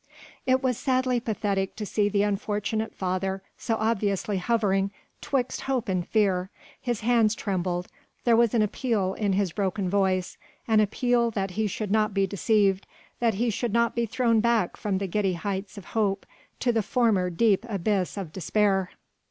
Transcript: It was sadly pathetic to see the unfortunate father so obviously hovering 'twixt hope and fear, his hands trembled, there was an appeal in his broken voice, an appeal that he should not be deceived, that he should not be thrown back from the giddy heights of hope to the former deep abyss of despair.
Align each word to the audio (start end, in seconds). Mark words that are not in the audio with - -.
It 0.47 0.63
was 0.63 0.79
sadly 0.79 1.19
pathetic 1.19 1.75
to 1.75 1.85
see 1.85 2.09
the 2.09 2.23
unfortunate 2.23 2.95
father 2.95 3.43
so 3.55 3.75
obviously 3.75 4.37
hovering 4.39 4.89
'twixt 5.21 5.61
hope 5.61 5.87
and 5.87 6.07
fear, 6.07 6.49
his 6.81 7.01
hands 7.01 7.35
trembled, 7.35 7.87
there 8.23 8.35
was 8.35 8.55
an 8.55 8.63
appeal 8.63 9.13
in 9.13 9.33
his 9.33 9.51
broken 9.51 9.91
voice, 9.91 10.39
an 10.67 10.79
appeal 10.79 11.29
that 11.29 11.51
he 11.51 11.67
should 11.67 11.91
not 11.91 12.15
be 12.15 12.25
deceived, 12.25 12.87
that 13.19 13.35
he 13.35 13.51
should 13.51 13.73
not 13.73 13.93
be 13.95 14.07
thrown 14.07 14.39
back 14.39 14.75
from 14.75 14.97
the 14.97 15.05
giddy 15.05 15.33
heights 15.33 15.77
of 15.77 15.85
hope 15.93 16.25
to 16.61 16.71
the 16.71 16.81
former 16.81 17.29
deep 17.29 17.63
abyss 17.69 18.17
of 18.17 18.33
despair. 18.33 18.89